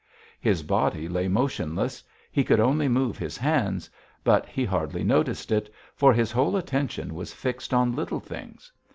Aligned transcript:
His 0.39 0.63
body 0.63 1.07
lay 1.07 1.27
motionless; 1.27 2.03
he 2.31 2.43
could 2.43 2.59
only 2.59 2.87
move 2.87 3.19
his 3.19 3.37
hands, 3.37 3.87
but 4.23 4.47
he 4.47 4.65
hardly 4.65 5.03
noticed 5.03 5.51
it, 5.51 5.71
for 5.93 6.11
his 6.11 6.31
whole 6.31 6.57
attention 6.57 7.13
was 7.13 7.33
fixed 7.35 7.71
on 7.71 7.95
little 7.95 8.19
things. 8.19 8.71